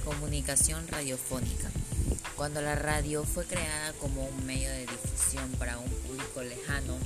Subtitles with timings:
[0.00, 1.70] Comunicación radiofónica.
[2.36, 6.98] Cuando la radio fue creada como un medio de difusión para un público lejano,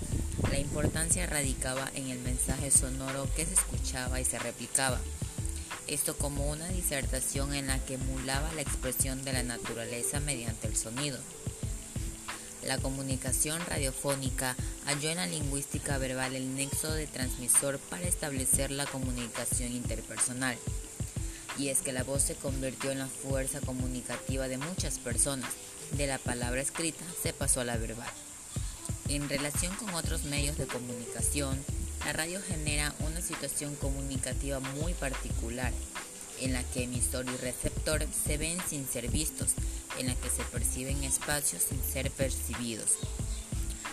[0.51, 5.01] la importancia radicaba en el mensaje sonoro que se escuchaba y se replicaba.
[5.87, 10.77] Esto como una disertación en la que emulaba la expresión de la naturaleza mediante el
[10.77, 11.19] sonido.
[12.67, 18.87] La comunicación radiofónica halló en la lingüística verbal el nexo de transmisor para establecer la
[18.87, 20.59] comunicación interpersonal
[21.61, 25.51] y es que la voz se convirtió en la fuerza comunicativa de muchas personas.
[25.93, 28.09] De la palabra escrita se pasó a la verbal.
[29.09, 31.63] En relación con otros medios de comunicación,
[32.07, 35.71] la radio genera una situación comunicativa muy particular,
[36.41, 39.51] en la que emisor y receptor se ven sin ser vistos,
[39.99, 42.93] en la que se perciben espacios sin ser percibidos.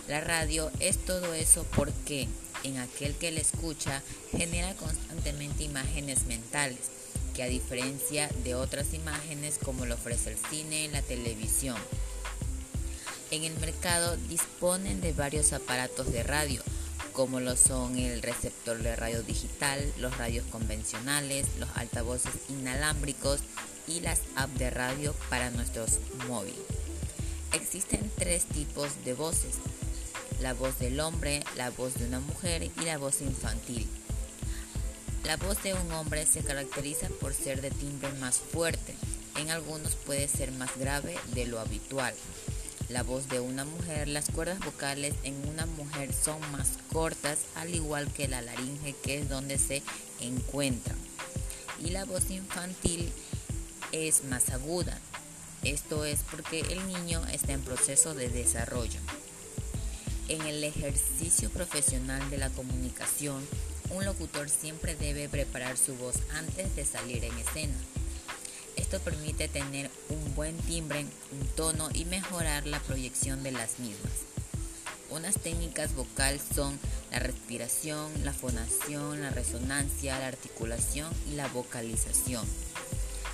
[0.08, 2.30] La radio es todo eso porque
[2.64, 6.97] en aquel que la escucha genera constantemente imágenes mentales,
[7.38, 11.78] que a diferencia de otras imágenes como lo ofrece el cine, la televisión.
[13.30, 16.64] En el mercado disponen de varios aparatos de radio,
[17.14, 23.42] como lo son el receptor de radio digital, los radios convencionales, los altavoces inalámbricos
[23.88, 26.58] y las apps de radio para nuestros móviles.
[27.54, 29.58] Existen tres tipos de voces,
[30.42, 33.88] la voz del hombre, la voz de una mujer y la voz infantil.
[35.28, 38.96] La voz de un hombre se caracteriza por ser de timbre más fuerte,
[39.36, 42.14] en algunos puede ser más grave de lo habitual.
[42.88, 47.76] La voz de una mujer, las cuerdas vocales en una mujer son más cortas, al
[47.76, 49.84] igual que la laringe, que es donde se
[50.22, 50.98] encuentran.
[51.84, 53.12] Y la voz infantil
[53.92, 54.98] es más aguda.
[55.62, 59.02] Esto es porque el niño está en proceso de desarrollo.
[60.30, 63.46] En el ejercicio profesional de la comunicación,
[63.92, 67.78] un locutor siempre debe preparar su voz antes de salir en escena.
[68.76, 74.12] Esto permite tener un buen timbre, un tono y mejorar la proyección de las mismas.
[75.10, 76.78] Unas técnicas vocales son
[77.12, 82.46] la respiración, la fonación, la resonancia, la articulación y la vocalización.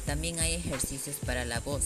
[0.05, 1.83] También hay ejercicios para la voz,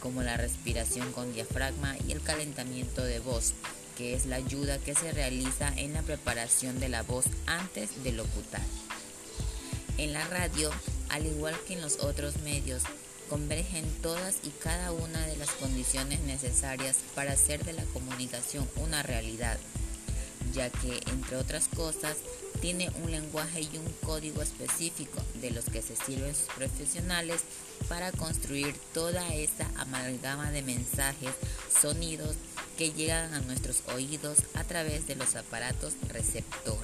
[0.00, 3.54] como la respiración con diafragma y el calentamiento de voz,
[4.00, 8.62] es la ayuda que se realiza en la preparación de la voz antes de locutar.
[9.98, 10.70] En la radio,
[11.10, 12.82] al igual que en los otros medios,
[13.28, 19.02] convergen todas y cada una de las condiciones necesarias para hacer de la comunicación una
[19.02, 19.58] realidad,
[20.52, 22.16] ya que, entre otras cosas,
[22.60, 27.42] tiene un lenguaje y un código específico de los que se sirven sus profesionales
[27.88, 31.34] para construir toda esta amalgama de mensajes,
[31.80, 32.36] sonidos
[32.80, 36.80] que llegan a nuestros oídos a través de los aparatos receptores.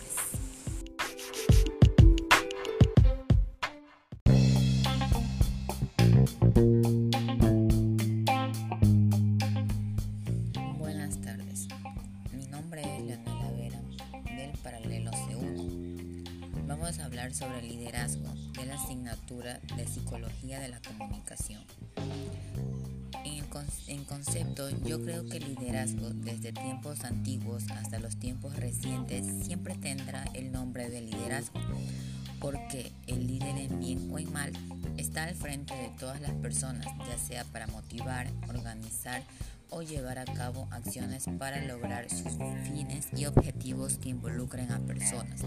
[10.77, 11.67] Buenas tardes,
[12.31, 13.81] mi nombre es Leonela Vera
[14.37, 16.67] del Paralelo C1.
[16.67, 21.65] Vamos a hablar sobre el liderazgo de la asignatura de Psicología de la Comunicación.
[23.87, 29.75] En, concepto, yo creo que el liderazgo desde tiempos antiguos hasta los tiempos recientes siempre
[29.77, 31.61] tendrá el nombre de liderazgo,
[32.39, 34.53] porque el líder en bien o en mal
[34.99, 39.23] está al frente de todas las personas, ya sea para motivar, organizar
[39.71, 45.41] o llevar a cabo acciones para lograr sus fines y objetivos que involucren a personas.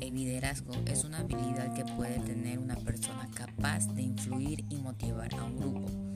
[0.00, 5.34] El liderazgo es una habilidad que puede tener una persona capaz de influir y motivar
[5.34, 6.07] a un grupo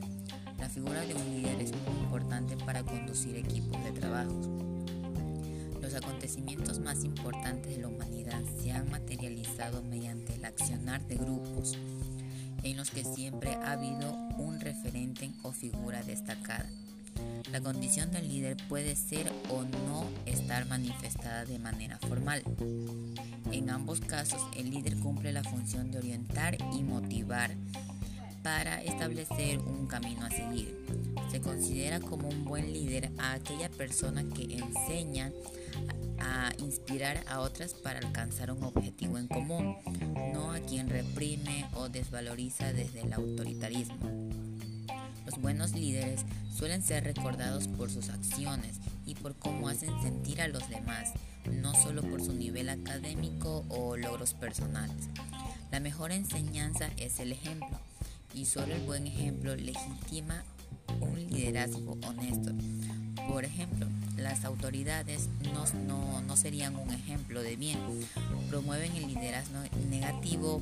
[0.63, 4.31] la figura de un líder es muy importante para conducir equipos de trabajo.
[5.81, 11.77] Los acontecimientos más importantes de la humanidad se han materializado mediante el accionar de grupos,
[12.63, 16.69] en los que siempre ha habido un referente o figura destacada.
[17.51, 22.41] La condición del líder puede ser o no estar manifestada de manera formal.
[23.51, 27.51] En ambos casos, el líder cumple la función de orientar y motivar
[28.43, 30.77] para establecer un camino a seguir.
[31.31, 35.31] Se considera como un buen líder a aquella persona que enseña
[36.19, 39.77] a inspirar a otras para alcanzar un objetivo en común,
[40.33, 44.29] no a quien reprime o desvaloriza desde el autoritarismo.
[45.25, 50.49] Los buenos líderes suelen ser recordados por sus acciones y por cómo hacen sentir a
[50.49, 51.13] los demás,
[51.49, 55.07] no solo por su nivel académico o logros personales.
[55.71, 57.79] La mejor enseñanza es el ejemplo
[58.33, 60.43] y solo el buen ejemplo legitima
[60.99, 62.51] un liderazgo honesto,
[63.29, 63.87] Por ejemplo,
[64.23, 67.77] las autoridades no, serían un ejemplo de bien,
[68.49, 69.59] promueven el liderazgo
[69.89, 70.59] negativo,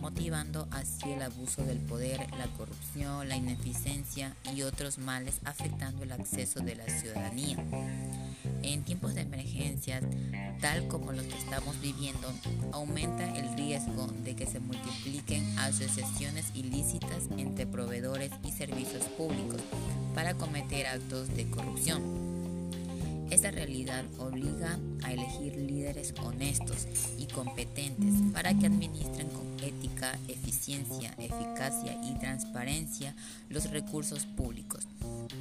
[0.00, 6.12] motivando así el abuso del poder, la corrupción, la ineficiencia y otros males afectando el
[6.12, 7.58] acceso de la ciudadanía.
[8.62, 10.00] En tiempos de emergencia,
[10.60, 12.32] tal como los que estamos viviendo,
[12.72, 19.60] aumenta el riesgo de que se multipliquen asociaciones ilícitas entre proveedores y servicios públicos
[20.14, 22.23] para cometer actos de corrupción.
[23.30, 25.12] Esta realidad obliga a
[26.22, 26.86] honestos
[27.18, 33.14] y competentes para que administren con ética, eficiencia, eficacia y transparencia
[33.48, 34.86] los recursos públicos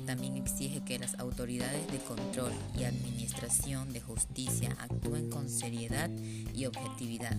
[0.05, 6.09] también exige que las autoridades de control y administración de justicia actúen con seriedad
[6.53, 7.35] y objetividad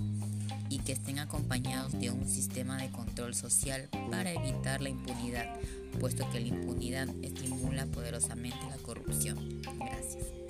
[0.71, 5.47] y que estén acompañados de un sistema de control social para evitar la impunidad,
[6.01, 9.63] puesto que la impunidad estimula poderosamente la corrupción.
[9.79, 10.44] Gracias.